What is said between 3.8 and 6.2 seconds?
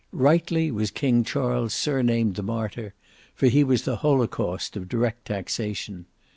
the holocaust of direct taxation.